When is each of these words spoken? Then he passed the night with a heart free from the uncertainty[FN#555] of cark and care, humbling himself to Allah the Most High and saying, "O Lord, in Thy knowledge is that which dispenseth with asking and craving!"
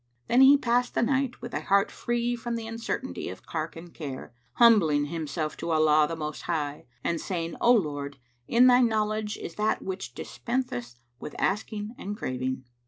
Then 0.27 0.41
he 0.41 0.57
passed 0.57 0.95
the 0.95 1.03
night 1.03 1.43
with 1.43 1.53
a 1.53 1.61
heart 1.61 1.91
free 1.91 2.35
from 2.35 2.55
the 2.55 2.65
uncertainty[FN#555] 2.65 3.31
of 3.33 3.45
cark 3.45 3.75
and 3.75 3.93
care, 3.93 4.33
humbling 4.53 5.05
himself 5.05 5.55
to 5.57 5.69
Allah 5.69 6.07
the 6.09 6.15
Most 6.15 6.41
High 6.49 6.87
and 7.03 7.21
saying, 7.21 7.55
"O 7.61 7.71
Lord, 7.71 8.17
in 8.47 8.65
Thy 8.65 8.81
knowledge 8.81 9.37
is 9.37 9.53
that 9.57 9.83
which 9.83 10.15
dispenseth 10.15 10.99
with 11.19 11.35
asking 11.37 11.93
and 11.99 12.17
craving!" 12.17 12.63